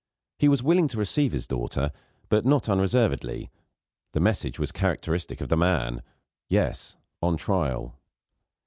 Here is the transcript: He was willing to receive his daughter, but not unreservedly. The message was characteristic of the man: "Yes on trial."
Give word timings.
He 0.39 0.49
was 0.49 0.63
willing 0.63 0.87
to 0.87 0.97
receive 0.97 1.31
his 1.31 1.45
daughter, 1.45 1.91
but 2.27 2.43
not 2.43 2.67
unreservedly. 2.67 3.51
The 4.13 4.19
message 4.19 4.57
was 4.57 4.71
characteristic 4.71 5.41
of 5.41 5.49
the 5.49 5.57
man: 5.57 6.01
"Yes 6.49 6.97
on 7.21 7.37
trial." 7.37 7.99